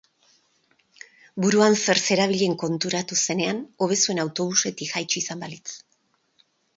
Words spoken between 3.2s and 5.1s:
zenean, hobe zuen autobusetik